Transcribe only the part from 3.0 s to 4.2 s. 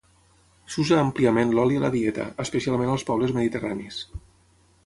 pobles mediterranis.